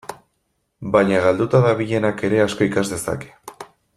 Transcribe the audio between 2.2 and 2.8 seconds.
ere asko